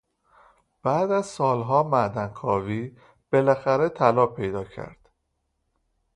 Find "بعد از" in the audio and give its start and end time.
0.83-1.25